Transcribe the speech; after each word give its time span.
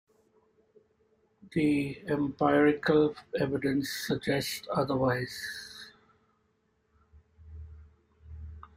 The 1.51 2.01
empirical 2.07 3.13
evidence 3.39 3.91
suggests 3.91 4.67
otherwise. 4.73 5.91